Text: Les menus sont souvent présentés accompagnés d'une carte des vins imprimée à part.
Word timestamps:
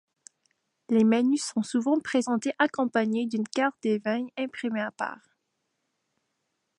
Les 0.89 1.03
menus 1.03 1.43
sont 1.53 1.61
souvent 1.61 1.99
présentés 1.99 2.53
accompagnés 2.57 3.27
d'une 3.27 3.47
carte 3.47 3.75
des 3.83 3.99
vins 3.99 4.25
imprimée 4.35 4.81
à 4.81 4.89
part. 4.89 5.37